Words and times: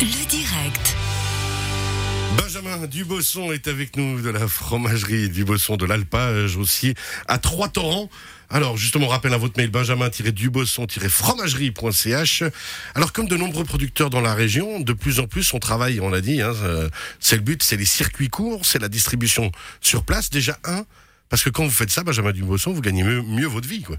Le 0.00 0.26
direct. 0.26 0.96
Benjamin 2.36 2.86
Dubosson 2.86 3.52
est 3.52 3.68
avec 3.68 3.96
nous 3.96 4.20
de 4.20 4.28
la 4.28 4.48
fromagerie 4.48 5.28
Dubosson 5.28 5.76
de 5.76 5.86
l'Alpage 5.86 6.56
aussi 6.56 6.94
à 7.28 7.38
Trois-Torrents. 7.38 8.10
Alors 8.50 8.76
justement, 8.76 9.06
on 9.06 9.08
rappelle 9.08 9.32
à 9.34 9.38
votre 9.38 9.56
mail 9.56 9.70
benjamin-dubosson-fromagerie.ch. 9.70 12.42
Alors 12.96 13.12
comme 13.12 13.28
de 13.28 13.36
nombreux 13.36 13.62
producteurs 13.64 14.10
dans 14.10 14.20
la 14.20 14.34
région, 14.34 14.80
de 14.80 14.92
plus 14.92 15.20
en 15.20 15.28
plus 15.28 15.54
on 15.54 15.60
travaille, 15.60 16.00
on 16.00 16.10
l'a 16.10 16.20
dit, 16.20 16.42
hein, 16.42 16.54
euh, 16.62 16.88
c'est 17.20 17.36
le 17.36 17.42
but, 17.42 17.62
c'est 17.62 17.76
les 17.76 17.84
circuits 17.84 18.30
courts, 18.30 18.66
c'est 18.66 18.80
la 18.80 18.88
distribution 18.88 19.52
sur 19.80 20.02
place. 20.04 20.28
Déjà 20.28 20.58
un, 20.64 20.84
parce 21.28 21.44
que 21.44 21.50
quand 21.50 21.62
vous 21.64 21.70
faites 21.70 21.90
ça, 21.90 22.02
Benjamin 22.02 22.32
Dubosson, 22.32 22.72
vous 22.72 22.82
gagnez 22.82 23.04
mieux, 23.04 23.22
mieux 23.22 23.46
votre 23.46 23.68
vie. 23.68 23.82
quoi. 23.82 23.96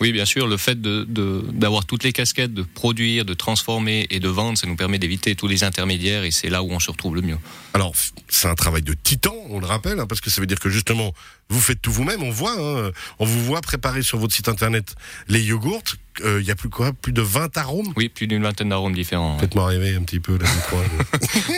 Oui, 0.00 0.12
bien 0.12 0.24
sûr, 0.24 0.46
le 0.46 0.56
fait 0.56 0.80
d'avoir 0.80 1.84
toutes 1.84 2.04
les 2.04 2.12
casquettes, 2.12 2.54
de 2.54 2.62
produire, 2.62 3.24
de 3.24 3.34
transformer 3.34 4.06
et 4.10 4.20
de 4.20 4.28
vendre, 4.28 4.56
ça 4.56 4.66
nous 4.66 4.76
permet 4.76 4.98
d'éviter 4.98 5.34
tous 5.34 5.48
les 5.48 5.64
intermédiaires 5.64 6.22
et 6.22 6.30
c'est 6.30 6.50
là 6.50 6.62
où 6.62 6.70
on 6.70 6.78
se 6.78 6.90
retrouve 6.90 7.16
le 7.16 7.22
mieux. 7.22 7.38
Alors, 7.74 7.92
c'est 8.28 8.48
un 8.48 8.54
travail 8.54 8.82
de 8.82 8.94
titan, 8.94 9.34
on 9.50 9.58
le 9.58 9.66
rappelle, 9.66 9.98
hein, 9.98 10.06
parce 10.06 10.20
que 10.20 10.30
ça 10.30 10.40
veut 10.40 10.46
dire 10.46 10.60
que 10.60 10.68
justement, 10.68 11.12
vous 11.48 11.60
faites 11.60 11.82
tout 11.82 11.90
vous-même. 11.90 12.22
On 12.22 12.30
voit, 12.30 12.54
hein, 12.58 12.92
on 13.18 13.24
vous 13.24 13.44
voit 13.44 13.60
préparer 13.60 14.02
sur 14.02 14.18
votre 14.18 14.34
site 14.34 14.48
internet 14.48 14.94
les 15.28 15.42
yogourts. 15.42 15.82
Euh, 16.24 16.40
Il 16.40 16.46
y 16.46 16.50
a 16.50 16.54
plus 16.56 16.68
quoi, 16.68 16.92
plus 16.92 17.12
de 17.12 17.22
20 17.22 17.56
arômes? 17.56 17.92
Oui, 17.96 18.08
plus 18.08 18.26
d'une 18.26 18.42
vingtaine 18.42 18.68
d'arômes 18.70 18.94
différents. 18.94 19.38
Faites-moi 19.38 19.66
rêver 19.66 19.94
un 19.94 20.02
petit 20.02 20.20
peu 20.20 20.38
là. 20.38 20.44
je 20.46 20.60
crois. 20.66 20.84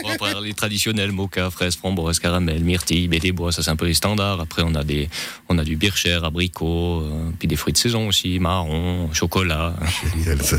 Bon, 0.03 0.09
après, 0.13 0.33
les 0.41 0.53
traditionnels, 0.53 1.11
mocha, 1.11 1.49
fraise, 1.49 1.75
framboise, 1.75 2.19
caramel, 2.19 2.63
myrtille, 2.63 3.07
des 3.07 3.31
bois, 3.31 3.51
ça 3.51 3.61
c'est 3.63 3.69
un 3.69 3.75
peu 3.75 3.85
les 3.85 3.93
standards. 3.93 4.39
Après, 4.41 4.63
on 4.65 4.73
a 4.75 4.83
des, 4.83 5.09
on 5.49 5.57
a 5.57 5.63
du 5.63 5.75
bircher, 5.75 6.19
abricot, 6.23 7.01
euh, 7.01 7.29
puis 7.39 7.47
des 7.47 7.55
fruits 7.55 7.73
de 7.73 7.77
saison 7.77 8.07
aussi, 8.07 8.39
marron, 8.39 9.09
chocolat. 9.13 9.75
Génial, 10.15 10.41
ça. 10.41 10.57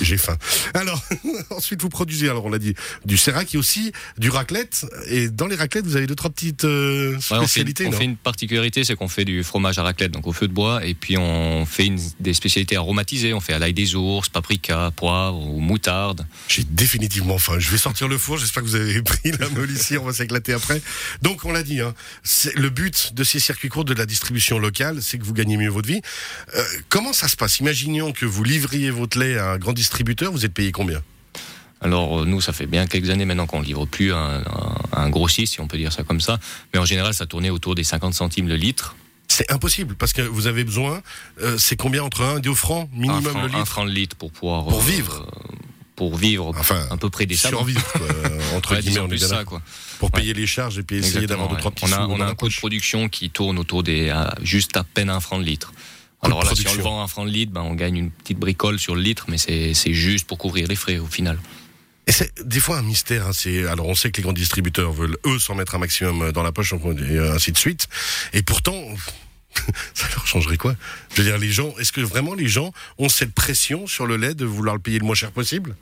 J'ai 0.00 0.16
faim. 0.16 0.36
Alors, 0.74 1.02
ensuite, 1.50 1.82
vous 1.82 1.88
produisez, 1.88 2.28
alors 2.28 2.44
on 2.46 2.50
l'a 2.50 2.58
dit, 2.58 2.74
du 3.04 3.16
sérac 3.16 3.54
et 3.54 3.58
aussi 3.58 3.92
du 4.18 4.30
raclette. 4.30 4.86
Et 5.08 5.28
dans 5.28 5.46
les 5.46 5.56
raclettes, 5.56 5.84
vous 5.86 5.96
avez 5.96 6.06
deux, 6.06 6.14
trois 6.14 6.30
petites 6.30 6.64
euh, 6.64 7.12
Ouais, 7.12 7.16
on 7.32 7.40
fait, 7.42 7.46
spécialités, 7.46 7.86
on 7.86 7.90
non? 7.90 7.98
fait 7.98 8.04
une 8.04 8.16
particularité, 8.16 8.84
c'est 8.84 8.94
qu'on 8.96 9.08
fait 9.08 9.24
du 9.24 9.42
fromage 9.44 9.78
à 9.78 9.82
raclette, 9.82 10.12
donc 10.12 10.26
au 10.26 10.32
feu 10.32 10.48
de 10.48 10.52
bois, 10.52 10.84
et 10.86 10.94
puis 10.94 11.16
on 11.18 11.64
fait 11.66 11.86
une, 11.86 11.98
des 12.20 12.34
spécialités 12.34 12.76
aromatisées. 12.76 13.21
On 13.32 13.40
fait 13.40 13.52
à 13.52 13.58
l'ail 13.58 13.72
des 13.72 13.94
ours, 13.94 14.28
paprika, 14.28 14.90
poivre 14.96 15.38
ou 15.38 15.60
moutarde. 15.60 16.26
J'ai 16.48 16.64
définitivement 16.64 17.38
faim. 17.38 17.58
Je 17.58 17.70
vais 17.70 17.78
sortir 17.78 18.08
le 18.08 18.18
four. 18.18 18.38
J'espère 18.38 18.62
que 18.62 18.68
vous 18.68 18.74
avez 18.74 19.00
pris 19.02 19.32
la 19.38 19.48
meule 19.50 19.70
ici. 19.70 19.96
On 19.96 20.04
va 20.04 20.12
s'éclater 20.12 20.52
après. 20.52 20.82
Donc, 21.22 21.44
on 21.44 21.52
l'a 21.52 21.62
dit, 21.62 21.80
hein, 21.80 21.94
le 22.56 22.70
but 22.70 23.14
de 23.14 23.22
ces 23.22 23.38
circuits 23.38 23.68
courts 23.68 23.84
de 23.84 23.94
la 23.94 24.06
distribution 24.06 24.58
locale, 24.58 25.02
c'est 25.02 25.18
que 25.18 25.24
vous 25.24 25.34
gagnez 25.34 25.56
mieux 25.56 25.70
votre 25.70 25.88
vie. 25.88 26.00
Euh, 26.56 26.64
comment 26.88 27.12
ça 27.12 27.28
se 27.28 27.36
passe? 27.36 27.60
Imaginons 27.60 28.12
que 28.12 28.26
vous 28.26 28.42
livriez 28.42 28.90
votre 28.90 29.18
lait 29.18 29.38
à 29.38 29.52
un 29.52 29.58
grand 29.58 29.72
distributeur. 29.72 30.32
Vous 30.32 30.44
êtes 30.44 30.54
payé 30.54 30.72
combien? 30.72 31.02
Alors 31.80 32.20
euh, 32.20 32.24
nous, 32.24 32.40
ça 32.40 32.52
fait 32.52 32.66
bien 32.66 32.86
quelques 32.86 33.10
années 33.10 33.24
maintenant 33.24 33.46
qu'on 33.46 33.60
ne 33.60 33.64
livre 33.64 33.86
plus 33.86 34.12
un, 34.12 34.42
un, 34.46 34.76
un 34.92 35.10
grossiste, 35.10 35.54
si 35.54 35.60
on 35.60 35.66
peut 35.66 35.78
dire 35.78 35.92
ça 35.92 36.02
comme 36.04 36.20
ça. 36.20 36.38
Mais 36.72 36.80
en 36.80 36.84
général, 36.84 37.12
ça 37.14 37.26
tournait 37.26 37.50
autour 37.50 37.74
des 37.74 37.84
50 37.84 38.14
centimes 38.14 38.48
le 38.48 38.56
litre. 38.56 38.94
C'est 39.32 39.50
impossible 39.50 39.94
parce 39.94 40.12
que 40.12 40.20
vous 40.20 40.46
avez 40.46 40.62
besoin. 40.62 41.02
euh, 41.40 41.56
c'est 41.58 41.76
combien 41.76 42.02
entre 42.02 42.22
1 42.22 42.36
et 42.36 42.40
2 42.42 42.52
francs 42.54 42.90
un, 42.94 42.98
minimum 43.00 43.22
franc, 43.22 43.42
le 43.42 43.44
un 43.44 43.56
litre 43.58 43.66
franc 43.68 43.84
le 43.84 43.90
litre 43.90 44.16
pour 44.16 44.30
pouvoir... 44.30 44.64
Pour 44.66 44.80
euh, 44.80 44.84
vivre. 44.84 45.26
Pour 45.96 46.16
vivre 46.16 46.52
Enfin, 46.58 46.86
à 46.90 46.96
peu 46.98 47.08
près 47.08 47.24
décemment. 47.24 47.58
survivre 47.58 47.82
quoi, 47.92 48.06
euh, 48.26 48.56
entre 48.56 48.74
Ouais, 48.74 48.80
guillemets. 48.82 49.00
On 49.00 49.08
est 49.10 49.18
ça, 49.18 49.44
quoi. 49.44 49.62
Pour 49.98 50.10
payer 50.10 50.34
les 50.34 50.46
charges 50.46 50.78
et 50.78 50.82
puis 50.82 50.96
essayer 50.96 51.26
d'avoir 51.26 51.48
deux 51.48 51.56
trois 51.56 51.70
petits 51.70 51.86
On 51.88 51.92
a, 51.92 52.06
on 52.06 52.20
a 52.20 52.26
un 52.26 52.34
coût 52.34 52.48
de 52.48 52.54
production 52.54 53.08
qui 53.08 53.30
tourne 53.30 53.58
autour 53.58 53.82
des 53.82 54.10
à 54.10 54.34
juste 54.42 54.76
à 54.76 54.84
peine 54.84 55.08
un 55.08 55.20
franc 55.20 55.38
de 55.38 55.44
litre. 55.44 55.72
Alors 56.20 56.44
là, 56.44 56.50
si 56.54 56.68
on 56.68 56.74
le 56.74 56.82
vend 56.82 57.02
un 57.02 57.08
franc 57.08 57.24
de 57.24 57.30
litre, 57.30 57.52
ben, 57.52 57.62
on 57.62 57.74
gagne 57.74 57.96
une 57.96 58.10
petite 58.10 58.38
bricole 58.38 58.78
sur 58.78 58.94
le 58.94 59.00
litre, 59.02 59.24
mais 59.28 59.38
c'est 59.38 59.74
c'est 59.74 59.92
juste 59.94 60.26
pour 60.26 60.38
couvrir 60.38 60.68
les 60.68 60.76
frais 60.76 60.98
au 60.98 61.06
final. 61.06 61.38
Et 62.06 62.12
c'est 62.12 62.32
des 62.46 62.60
fois 62.60 62.78
un 62.78 62.82
mystère. 62.82 63.28
Hein, 63.28 63.32
c'est 63.32 63.66
alors 63.66 63.88
on 63.88 63.94
sait 63.94 64.10
que 64.10 64.16
les 64.16 64.22
grands 64.22 64.32
distributeurs 64.32 64.92
veulent 64.92 65.16
eux 65.26 65.38
s'en 65.38 65.54
mettre 65.54 65.74
un 65.74 65.78
maximum 65.78 66.32
dans 66.32 66.42
la 66.42 66.52
poche 66.52 66.72
et 66.72 67.18
ainsi 67.18 67.52
de 67.52 67.58
suite. 67.58 67.88
Et 68.32 68.42
pourtant, 68.42 68.74
ça 69.94 70.08
leur 70.14 70.26
changerait 70.26 70.56
quoi? 70.56 70.74
Je 71.12 71.22
veux 71.22 71.28
dire, 71.28 71.38
les 71.38 71.52
gens, 71.52 71.74
est-ce 71.78 71.92
que 71.92 72.00
vraiment 72.00 72.34
les 72.34 72.48
gens 72.48 72.72
ont 72.98 73.08
cette 73.08 73.32
pression 73.32 73.86
sur 73.86 74.06
le 74.06 74.16
lait 74.16 74.34
de 74.34 74.44
vouloir 74.44 74.74
le 74.74 74.80
payer 74.80 74.98
le 74.98 75.04
moins 75.04 75.14
cher 75.14 75.30
possible? 75.30 75.76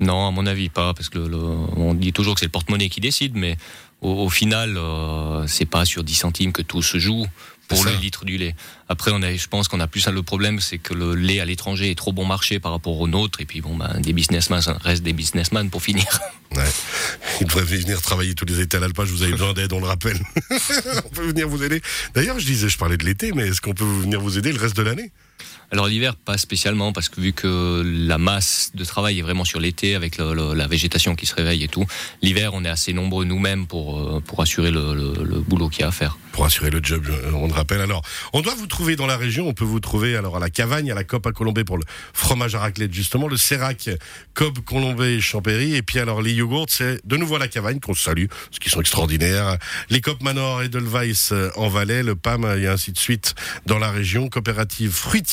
Non, 0.00 0.26
à 0.26 0.30
mon 0.30 0.46
avis 0.46 0.68
pas, 0.68 0.94
parce 0.94 1.08
que 1.08 1.18
on 1.18 1.94
dit 1.94 2.12
toujours 2.12 2.34
que 2.34 2.40
c'est 2.40 2.46
le 2.46 2.50
porte-monnaie 2.50 2.88
qui 2.88 3.00
décide, 3.00 3.36
mais 3.36 3.56
au, 4.00 4.24
au 4.24 4.28
final, 4.28 4.76
euh, 4.76 5.46
c'est 5.46 5.66
pas 5.66 5.84
sur 5.84 6.02
10 6.02 6.14
centimes 6.14 6.52
que 6.52 6.62
tout 6.62 6.82
se 6.82 6.98
joue 6.98 7.26
pour 7.74 7.84
le 7.84 7.92
litre 7.92 8.24
du 8.24 8.38
lait. 8.38 8.54
Après, 8.88 9.10
on 9.14 9.22
a, 9.22 9.34
je 9.34 9.48
pense 9.48 9.68
qu'on 9.68 9.80
a 9.80 9.86
plus 9.86 10.00
ça 10.00 10.10
le 10.10 10.22
problème, 10.22 10.60
c'est 10.60 10.78
que 10.78 10.94
le 10.94 11.14
lait 11.14 11.40
à 11.40 11.44
l'étranger 11.44 11.90
est 11.90 11.94
trop 11.94 12.12
bon 12.12 12.24
marché 12.24 12.60
par 12.60 12.72
rapport 12.72 13.00
au 13.00 13.08
nôtre, 13.08 13.40
et 13.40 13.46
puis 13.46 13.60
bon, 13.60 13.76
ben, 13.76 14.00
des 14.00 14.12
businessmen 14.12 14.60
ça 14.60 14.76
reste 14.82 15.02
des 15.02 15.12
businessmen 15.12 15.70
pour 15.70 15.82
finir. 15.82 16.06
Ouais. 16.54 16.68
Ils 17.40 17.46
devraient 17.46 17.64
venir 17.64 18.02
travailler 18.02 18.34
tous 18.34 18.44
les 18.44 18.60
étés 18.60 18.76
à 18.76 18.80
l'alpage. 18.80 19.08
Vous 19.08 19.22
avez 19.22 19.32
besoin 19.32 19.54
d'aide, 19.54 19.72
on 19.72 19.80
le 19.80 19.86
rappelle. 19.86 20.20
on 20.50 21.08
peut 21.08 21.26
venir 21.28 21.48
vous 21.48 21.62
aider. 21.62 21.80
D'ailleurs, 22.12 22.38
je 22.38 22.44
disais, 22.44 22.68
je 22.68 22.76
parlais 22.76 22.98
de 22.98 23.06
l'été, 23.06 23.32
mais 23.32 23.48
est-ce 23.48 23.62
qu'on 23.62 23.72
peut 23.72 23.86
venir 23.86 24.20
vous 24.20 24.36
aider 24.36 24.52
le 24.52 24.58
reste 24.58 24.76
de 24.76 24.82
l'année? 24.82 25.12
Alors 25.72 25.86
l'hiver, 25.86 26.16
pas 26.16 26.36
spécialement, 26.36 26.92
parce 26.92 27.08
que 27.08 27.18
vu 27.18 27.32
que 27.32 27.82
la 27.82 28.18
masse 28.18 28.72
de 28.74 28.84
travail 28.84 29.18
est 29.18 29.22
vraiment 29.22 29.46
sur 29.46 29.58
l'été, 29.58 29.94
avec 29.94 30.18
la 30.18 30.66
végétation 30.66 31.14
qui 31.14 31.24
se 31.24 31.34
réveille 31.34 31.64
et 31.64 31.68
tout, 31.68 31.86
l'hiver, 32.20 32.50
on 32.52 32.62
est 32.62 32.68
assez 32.68 32.92
nombreux 32.92 33.24
nous-mêmes 33.24 33.66
pour, 33.66 33.98
euh, 33.98 34.20
pour 34.20 34.42
assurer 34.42 34.70
le, 34.70 35.40
boulot 35.48 35.70
qu'il 35.70 35.80
y 35.80 35.84
a 35.84 35.88
à 35.88 35.90
faire. 35.90 36.18
pour 36.32 36.44
assurer 36.44 36.70
le 36.70 36.80
job, 36.82 37.06
euh, 37.08 37.32
on 37.32 37.46
le 37.46 37.54
rappelle. 37.54 37.80
Alors, 37.80 38.02
on 38.34 38.42
doit 38.42 38.54
vous 38.54 38.66
trouver 38.66 38.96
dans 38.96 39.06
la 39.06 39.16
région, 39.16 39.48
on 39.48 39.54
peut 39.54 39.64
vous 39.64 39.80
trouver 39.80 40.14
alors 40.14 40.36
à 40.36 40.40
la 40.40 40.50
Cavagne, 40.50 40.90
à 40.90 40.94
la 40.94 41.04
COP 41.04 41.26
à 41.26 41.32
Colombay 41.32 41.64
pour 41.64 41.78
le 41.78 41.84
fromage 42.12 42.54
à 42.54 42.58
raclette 42.58 42.92
justement, 42.92 43.26
le 43.26 43.38
Sérac, 43.38 43.88
COP 44.34 44.60
Colombay 44.66 45.20
Champéry, 45.20 45.74
et 45.74 45.82
puis 45.82 45.98
alors 45.98 46.20
les 46.20 46.34
yogourts, 46.34 46.66
c'est 46.68 47.00
de 47.06 47.16
nouveau 47.16 47.36
à 47.36 47.38
la 47.38 47.48
Cavagne 47.48 47.80
qu'on 47.80 47.94
salue, 47.94 48.26
parce 48.28 48.58
qu'ils 48.58 48.72
sont 48.72 48.80
extraordinaires. 48.80 49.56
Les 49.88 50.02
COP 50.02 50.22
Manor 50.22 50.62
et 50.62 50.68
Delweiss 50.68 51.32
euh, 51.32 51.50
en 51.56 51.68
Valais, 51.68 52.02
le 52.02 52.14
PAM 52.14 52.44
et 52.44 52.66
ainsi 52.66 52.92
de 52.92 52.98
suite 52.98 53.34
dans 53.64 53.78
la 53.78 53.90
région, 53.90 54.28
coopérative 54.28 54.90
fruitière 54.90 55.31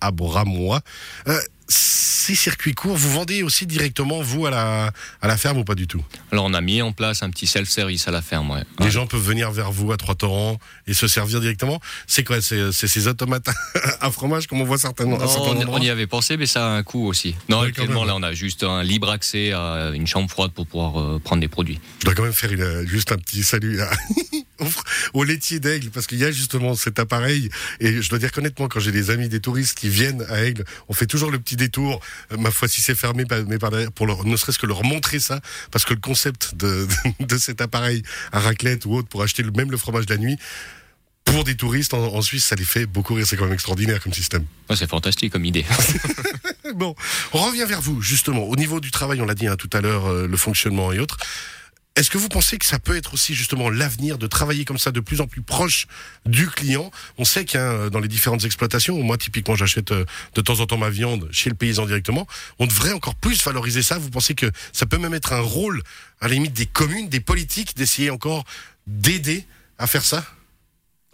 à 0.00 0.10
Bramois. 0.10 0.80
Euh, 1.28 1.38
ces 1.66 2.34
circuits 2.34 2.74
courts, 2.74 2.96
vous 2.96 3.10
vendez 3.10 3.42
aussi 3.42 3.66
directement 3.66 4.20
vous 4.22 4.44
à 4.46 4.50
la 4.50 4.92
à 5.22 5.28
la 5.28 5.36
ferme 5.38 5.58
ou 5.58 5.64
pas 5.64 5.74
du 5.74 5.86
tout? 5.86 6.02
Alors 6.30 6.44
on 6.44 6.52
a 6.54 6.60
mis 6.60 6.82
en 6.82 6.92
place 6.92 7.22
un 7.22 7.30
petit 7.30 7.46
self-service 7.46 8.06
à 8.06 8.10
la 8.10 8.20
ferme, 8.22 8.50
ouais. 8.50 8.62
Les 8.80 8.90
gens 8.90 9.06
peuvent 9.06 9.22
venir 9.22 9.50
vers 9.50 9.72
vous 9.72 9.90
à 9.92 9.96
Trois-Torrents 9.96 10.58
et 10.86 10.92
se 10.94 11.08
servir 11.08 11.40
directement. 11.40 11.80
C'est 12.06 12.22
quoi 12.24 12.40
C'est 12.42 12.72
ces 12.72 13.08
automates 13.08 13.46
à 14.00 14.10
fromage 14.10 14.46
comme 14.46 14.60
on 14.60 14.64
voit 14.64 14.76
certainement. 14.78 15.16
Non, 15.18 15.26
certains 15.26 15.66
on, 15.68 15.74
on 15.74 15.78
y 15.80 15.88
avait 15.90 16.06
pensé, 16.06 16.36
mais 16.36 16.46
ça 16.46 16.66
a 16.66 16.70
un 16.70 16.82
coût 16.82 17.06
aussi. 17.06 17.34
Non, 17.48 17.60
Ouais, 17.60 17.68
actuellement, 17.68 18.04
là, 18.04 18.14
on 18.14 18.22
a 18.22 18.34
juste 18.34 18.62
un 18.62 18.82
libre 18.82 19.10
accès 19.10 19.52
à 19.52 19.90
une 19.94 20.06
chambre 20.06 20.30
froide 20.30 20.52
pour 20.52 20.66
pouvoir 20.66 21.00
euh, 21.00 21.18
prendre 21.22 21.40
des 21.40 21.48
produits. 21.48 21.80
Je 22.00 22.04
dois 22.04 22.14
quand 22.14 22.24
même 22.24 22.32
faire 22.34 22.52
une- 22.52 22.86
juste 22.86 23.10
un 23.12 23.16
petit 23.16 23.42
salut 23.42 23.80
à- 23.80 23.90
au 24.60 24.64
fr- 24.64 24.82
au 25.14 25.24
laitier 25.24 25.60
d'Aigle 25.60 25.90
parce 25.90 26.06
qu'il 26.06 26.18
y 26.18 26.24
a 26.24 26.30
justement 26.30 26.74
cet 26.74 26.98
appareil 26.98 27.50
et 27.80 28.00
je 28.02 28.08
dois 28.08 28.18
dire 28.18 28.30
qu'honnêtement 28.32 28.68
quand 28.68 28.80
j'ai 28.80 28.92
des 28.92 29.10
amis 29.10 29.28
des 29.28 29.40
touristes 29.40 29.76
qui 29.76 29.88
viennent 29.88 30.24
à 30.28 30.42
Aigle, 30.44 30.64
on 30.88 30.92
fait 30.94 31.06
toujours 31.06 31.30
le 31.30 31.38
petit 31.38 31.56
détour. 31.56 32.00
Euh, 32.32 32.36
Ma 32.36 32.50
foi 32.50 32.68
si 32.68 32.80
c'est 32.82 32.94
fermé, 32.94 33.24
bah, 33.24 33.42
mais 33.46 33.58
par 33.58 33.70
derrière, 33.70 33.90
pour 33.92 34.06
leur, 34.06 34.24
ne 34.24 34.36
serait-ce 34.36 34.58
que 34.58 34.66
leur 34.66 34.84
montrer 34.84 35.18
ça 35.18 35.40
parce 35.70 35.84
que 35.84 35.94
le 35.94 36.00
concept 36.00 36.54
de, 36.56 36.86
de 37.20 37.38
cet 37.38 37.60
appareil 37.60 38.02
à 38.32 38.40
raclette 38.40 38.84
ou 38.86 38.94
autre 38.94 39.08
pour 39.08 39.22
acheter 39.22 39.42
le, 39.42 39.50
même 39.52 39.70
le 39.70 39.76
fromage 39.76 40.06
de 40.06 40.14
la 40.14 40.20
nuit. 40.20 40.36
Pour 41.24 41.42
des 41.42 41.56
touristes 41.56 41.94
en, 41.94 42.04
en 42.14 42.20
Suisse, 42.20 42.44
ça 42.44 42.54
les 42.54 42.64
fait 42.66 42.84
beaucoup 42.84 43.14
rire. 43.14 43.26
C'est 43.26 43.36
quand 43.38 43.44
même 43.44 43.54
extraordinaire 43.54 43.98
comme 44.02 44.12
système. 44.12 44.44
Ouais, 44.68 44.76
c'est 44.76 44.88
fantastique 44.88 45.32
comme 45.32 45.44
idée. 45.44 45.64
Bon, 46.74 46.94
on 47.32 47.38
revient 47.38 47.64
vers 47.68 47.80
vous, 47.80 48.02
justement. 48.02 48.42
Au 48.44 48.56
niveau 48.56 48.80
du 48.80 48.90
travail, 48.90 49.20
on 49.20 49.26
l'a 49.26 49.34
dit 49.34 49.46
hein, 49.46 49.54
tout 49.56 49.70
à 49.72 49.80
l'heure, 49.80 50.06
euh, 50.06 50.26
le 50.26 50.36
fonctionnement 50.36 50.92
et 50.92 50.98
autres. 50.98 51.18
Est-ce 51.96 52.10
que 52.10 52.18
vous 52.18 52.28
pensez 52.28 52.58
que 52.58 52.66
ça 52.66 52.80
peut 52.80 52.96
être 52.96 53.14
aussi 53.14 53.36
justement 53.36 53.70
l'avenir 53.70 54.18
de 54.18 54.26
travailler 54.26 54.64
comme 54.64 54.78
ça 54.78 54.90
de 54.90 54.98
plus 54.98 55.20
en 55.20 55.28
plus 55.28 55.42
proche 55.42 55.86
du 56.26 56.48
client? 56.48 56.90
On 57.18 57.24
sait 57.24 57.56
a 57.56 57.60
euh, 57.60 57.88
dans 57.88 58.00
les 58.00 58.08
différentes 58.08 58.44
exploitations, 58.44 59.00
moi 59.00 59.16
typiquement 59.16 59.54
j'achète 59.54 59.92
euh, 59.92 60.04
de 60.34 60.40
temps 60.40 60.58
en 60.58 60.66
temps 60.66 60.76
ma 60.76 60.90
viande 60.90 61.28
chez 61.30 61.50
le 61.50 61.54
paysan 61.54 61.86
directement, 61.86 62.26
on 62.58 62.66
devrait 62.66 62.92
encore 62.92 63.14
plus 63.14 63.44
valoriser 63.44 63.82
ça. 63.82 63.96
Vous 63.98 64.10
pensez 64.10 64.34
que 64.34 64.50
ça 64.72 64.86
peut 64.86 64.98
même 64.98 65.14
être 65.14 65.32
un 65.32 65.40
rôle 65.40 65.84
à 66.20 66.26
la 66.26 66.34
limite 66.34 66.52
des 66.52 66.66
communes, 66.66 67.08
des 67.08 67.20
politiques, 67.20 67.76
d'essayer 67.76 68.10
encore 68.10 68.44
d'aider 68.88 69.46
à 69.78 69.86
faire 69.86 70.04
ça? 70.04 70.24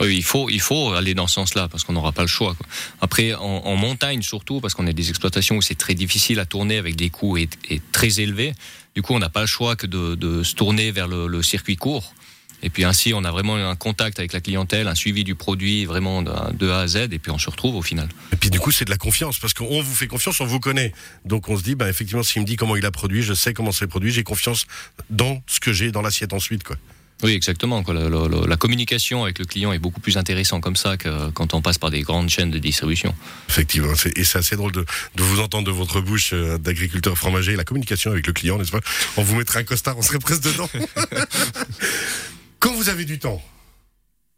Oui, 0.01 0.17
il 0.17 0.25
faut, 0.25 0.49
il 0.49 0.61
faut 0.61 0.93
aller 0.93 1.13
dans 1.13 1.27
ce 1.27 1.35
sens-là 1.35 1.69
parce 1.69 1.85
qu'on 1.85 1.93
n'aura 1.93 2.13
pas 2.13 2.23
le 2.23 2.29
choix. 2.29 2.57
Après, 3.03 3.35
en, 3.35 3.77
montagne 3.77 4.23
surtout, 4.23 4.61
parce 4.61 4.75
qu'on 4.75 4.87
a 4.87 4.93
des 4.93 5.11
exploitations 5.11 5.57
où 5.57 5.63
c'est 5.63 5.75
très 5.75 5.95
difficile 5.95 6.41
à 6.41 6.47
tourner 6.47 6.79
avec 6.79 6.97
des 6.97 7.11
coûts 7.11 7.37
et, 7.37 7.49
très 7.93 8.21
élevés. 8.21 8.55
Du 8.95 9.03
coup, 9.03 9.13
on 9.13 9.19
n'a 9.19 9.29
pas 9.29 9.43
le 9.43 9.47
choix 9.47 9.77
que 9.77 9.87
de, 9.87 10.43
se 10.43 10.55
tourner 10.55 10.91
vers 10.91 11.07
le, 11.07 11.43
circuit 11.43 11.77
court. 11.77 12.15
Et 12.63 12.69
puis 12.69 12.85
ainsi, 12.85 13.15
on 13.15 13.25
a 13.25 13.31
vraiment 13.31 13.57
un 13.57 13.77
contact 13.77 14.19
avec 14.19 14.35
la 14.35 14.41
clientèle, 14.41 14.87
un 14.87 14.95
suivi 14.95 15.25
du 15.25 15.35
produit 15.35 15.87
vraiment 15.87 16.23
de, 16.23 16.69
A 16.69 16.81
à 16.81 16.87
Z, 16.87 16.97
et 17.11 17.19
puis 17.19 17.31
on 17.31 17.39
se 17.39 17.49
retrouve 17.49 17.75
au 17.75 17.83
final. 17.83 18.09
Et 18.33 18.37
puis 18.37 18.51
du 18.51 18.61
coup, 18.61 18.71
c'est 18.71 18.85
de 18.85 18.91
la 18.91 18.99
confiance 18.99 19.39
parce 19.39 19.55
qu'on 19.55 19.81
vous 19.81 19.95
fait 19.95 20.07
confiance, 20.07 20.41
on 20.41 20.47
vous 20.47 20.61
connaît. 20.61 20.93
Donc 21.25 21.49
on 21.49 21.57
se 21.57 21.63
dit, 21.63 21.75
bah 21.75 21.89
effectivement, 21.89 22.23
s'il 22.23 22.43
me 22.43 22.47
dit 22.47 22.57
comment 22.57 22.77
il 22.77 22.85
a 22.85 22.91
produit, 22.91 23.23
je 23.23 23.33
sais 23.33 23.55
comment 23.55 23.73
c'est 23.73 23.87
produit, 23.87 24.13
j'ai 24.13 24.25
confiance 24.25 24.67
dans 25.09 25.43
ce 25.47 25.59
que 25.59 25.73
j'ai 25.73 25.91
dans 25.91 26.03
l'assiette 26.03 26.35
ensuite, 26.35 26.63
quoi. 26.63 26.77
Oui, 27.23 27.33
exactement. 27.33 27.83
La, 27.89 28.09
la- 28.09 28.47
la 28.47 28.57
communication 28.57 29.25
avec 29.25 29.39
le 29.39 29.45
client 29.45 29.73
est 29.73 29.79
beaucoup 29.79 30.01
plus 30.01 30.17
intéressant 30.17 30.61
comme 30.61 30.77
ça 30.77 30.97
que 30.97 31.31
quand 31.31 31.53
on 31.55 31.61
passe 31.63 31.77
par 31.79 31.91
des 31.91 32.01
grandes 32.03 32.29
chaînes 32.31 32.51
de 32.51 32.59
distribution. 32.59 33.15
Effectivement, 33.49 33.93
et 34.17 34.25
c'est 34.25 34.39
assez 34.39 34.57
drôle 34.57 34.73
de, 34.73 34.85
de 35.17 35.23
vous 35.23 35.41
entendre 35.41 35.67
de 35.67 35.73
votre 35.73 36.01
bouche 36.01 36.31
euh, 36.33 36.57
d'agriculteur 36.59 37.19
fromager, 37.19 37.57
la 37.57 37.65
communication 37.65 38.11
avec 38.11 38.27
le 38.27 38.33
client, 38.33 38.57
n'est-ce 38.59 38.71
pas? 38.73 38.81
On 39.19 39.23
vous 39.23 39.37
mettrait 39.37 39.61
un 39.61 39.65
costard, 39.65 39.99
on 39.99 40.03
serait 40.03 40.19
presque 40.19 40.43
dedans. 40.45 40.69
Quand 42.59 42.75
vous 42.75 42.89
avez 42.89 43.05
du 43.05 43.19
temps, 43.19 43.43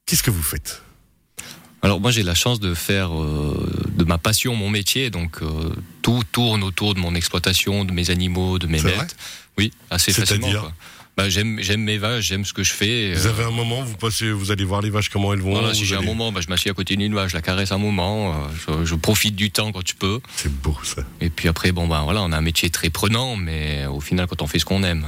qu'est-ce 0.07 0.23
que 0.23 0.31
vous 0.31 0.43
faites? 0.43 0.83
Alors 1.85 2.01
moi 2.01 2.13
j'ai 2.13 2.23
la 2.23 2.35
chance 2.37 2.61
de 2.61 2.75
faire 2.75 3.11
euh, 3.21 3.69
de 3.97 4.05
ma 4.05 4.17
passion 4.17 4.55
mon 4.55 4.71
métier, 4.71 5.11
donc 5.11 5.43
euh, 5.43 5.71
tout 6.01 6.23
tourne 6.31 6.63
autour 6.63 6.95
de 6.95 7.01
mon 7.01 7.15
exploitation, 7.17 7.85
de 7.85 7.93
mes 7.93 8.11
animaux, 8.11 8.61
de 8.61 8.69
mes 8.69 8.79
bêtes. 8.81 9.17
Oui, 9.59 9.73
assez 9.91 10.13
facilement. 10.13 10.49
quoi. 10.61 10.73
Bah, 11.17 11.29
j'aime 11.29 11.59
j'aime 11.61 11.83
mes 11.83 11.99
vaches, 11.99 12.25
j'aime 12.25 12.45
ce 12.45 12.55
que 12.55 12.63
je 12.63 12.73
fais. 12.73 13.13
Vous 13.15 13.27
euh, 13.27 13.31
avez 13.31 13.45
un 13.45 13.51
moment, 13.51 13.83
vous 13.83 13.97
passez, 13.97 14.31
vous 14.31 14.51
allez 14.51 14.65
voir 14.65 14.81
les 14.81 14.89
vaches 14.89 15.11
comment 15.11 15.35
elles 15.35 15.41
vont. 15.41 15.53
voilà, 15.53 15.75
si 15.75 15.81
vous 15.81 15.87
j'ai 15.87 15.97
un 15.97 16.01
moment, 16.03 16.33
bah, 16.33 16.41
je 16.41 16.49
m'assieds 16.49 16.71
à 16.71 16.75
côté 16.75 16.97
d'une 16.97 17.15
vache, 17.15 17.33
je 17.33 17.37
la 17.37 17.43
caresse 17.43 17.71
un 17.71 17.79
moment, 17.79 18.33
euh, 18.33 18.81
je, 18.81 18.85
je 18.87 18.95
profite 18.95 19.37
du 19.37 19.51
temps 19.51 19.73
quand 19.73 19.83
tu 19.85 19.95
peux. 19.95 20.21
C'est 20.37 20.51
beau 20.51 20.77
ça. 20.83 21.03
Et 21.21 21.29
puis 21.29 21.49
après, 21.49 21.71
bon 21.73 21.87
ben 21.87 22.03
voilà, 22.03 22.23
on 22.23 22.33
a 22.33 22.37
un 22.37 22.41
métier 22.43 22.71
très 22.71 22.89
prenant, 22.89 23.37
mais 23.37 23.85
au 23.87 24.01
final, 24.01 24.27
quand 24.27 24.41
on 24.41 24.47
fait 24.47 24.59
ce 24.59 24.65
qu'on 24.65 24.83
aime, 24.85 25.07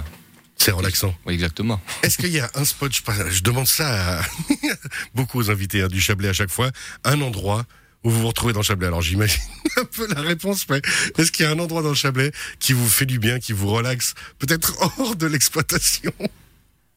C'est 0.58 0.72
relaxant. 0.72 1.14
oui, 1.24 1.32
exactement. 1.34 1.80
Est-ce 2.02 2.18
qu'il 2.18 2.32
y 2.32 2.40
a 2.40 2.50
un 2.54 2.64
spot, 2.66 2.92
je, 2.94 3.30
je 3.30 3.42
demande 3.42 3.66
ça 3.66 4.18
à 4.18 4.22
beaucoup 5.14 5.38
aux 5.38 5.50
invités 5.50 5.80
hein, 5.82 5.88
du 5.88 6.00
Chablais 6.02 6.28
à 6.28 6.34
chaque 6.34 6.50
fois, 6.50 6.70
un 7.04 7.20
endroit 7.22 7.64
où 8.04 8.10
vous 8.10 8.20
vous 8.20 8.28
retrouvez 8.28 8.52
dans 8.52 8.60
le 8.60 8.64
Chablais 8.64 8.86
Alors 8.86 9.02
j'imagine 9.02 9.40
un 9.76 9.84
peu 9.84 10.06
la 10.14 10.20
réponse, 10.20 10.66
mais 10.68 10.80
est-ce 11.18 11.32
qu'il 11.32 11.44
y 11.44 11.48
a 11.48 11.50
un 11.52 11.58
endroit 11.58 11.82
dans 11.82 11.88
le 11.88 11.94
Chablais 11.94 12.30
qui 12.60 12.72
vous 12.72 12.88
fait 12.88 13.06
du 13.06 13.18
bien, 13.18 13.38
qui 13.40 13.52
vous 13.52 13.68
relaxe, 13.68 14.14
peut-être 14.38 14.76
hors 14.98 15.16
de 15.16 15.26
l'exploitation? 15.26 16.12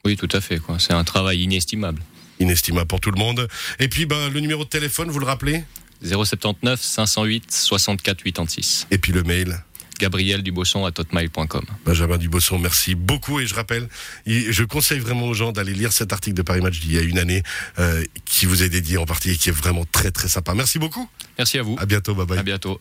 Oui, 0.06 0.18
tout 0.18 0.30
à 0.32 0.42
fait. 0.42 0.60
C'est 0.80 0.94
un 0.94 1.04
travail 1.04 1.42
inestimable. 1.42 2.02
Inestimable 2.40 2.88
pour 2.88 3.00
tout 3.00 3.12
le 3.12 3.20
monde. 3.20 3.48
Et 3.80 3.88
puis, 3.88 4.06
ben, 4.06 4.30
le 4.30 4.40
numéro 4.40 4.64
de 4.64 4.70
téléphone, 4.70 5.10
vous 5.10 5.20
le 5.20 5.26
rappelez? 5.26 5.64
079 6.04 6.82
508 6.82 7.52
64 7.52 8.24
86. 8.24 8.88
Et 8.92 8.98
puis 8.98 9.12
le 9.12 9.24
mail? 9.24 9.62
Gabriel 10.00 10.42
Dubosson 10.42 10.86
à 10.86 10.92
totmail.com. 10.92 11.66
Benjamin 11.86 12.18
Dubosson, 12.18 12.58
merci 12.58 12.96
beaucoup 12.96 13.42
et 13.42 13.46
je 13.46 13.54
rappelle, 13.54 13.90
je 14.26 14.64
conseille 14.64 15.00
vraiment 15.00 15.28
aux 15.28 15.34
gens 15.34 15.52
d'aller 15.52 15.74
lire 15.74 15.92
cet 15.92 16.14
article 16.14 16.38
de 16.38 16.42
Paris 16.42 16.62
Match 16.62 16.80
d'il 16.80 16.94
y 16.94 16.98
a 16.98 17.02
une 17.02 17.20
année 17.20 17.44
euh, 17.80 18.04
qui 18.24 18.46
vous 18.46 18.64
est 18.64 18.70
dédié 18.70 18.98
en 18.98 19.06
partie 19.06 19.32
et 19.32 19.36
qui 19.36 19.50
est 19.50 19.54
vraiment 19.54 19.84
très 19.92 20.12
très 20.12 20.30
sympa. 20.30 20.54
Merci 20.54 20.80
beaucoup. 20.80 21.08
Merci 21.38 21.60
à 21.60 21.64
vous. 21.64 21.76
À 21.80 21.86
bientôt, 21.86 22.16
bye 22.16 22.26
bye. 22.26 22.40
À 22.40 22.44
bientôt. 22.44 22.80